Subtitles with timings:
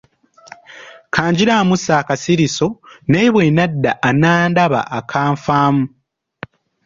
[1.13, 2.67] Ka ngira mmussa akasiriso
[3.09, 5.85] naye bwe nadda anandaba akanfamu.